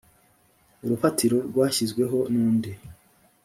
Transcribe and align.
urufatiro 0.83 1.37
rwashyizweho 1.49 2.17
n 2.33 2.35
undi 2.45 2.71